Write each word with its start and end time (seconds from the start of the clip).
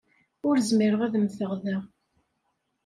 Ur 0.47 0.55
zmireɣ 0.69 1.01
ad 1.03 1.15
mmteɣ 1.17 1.51
da. 1.63 1.77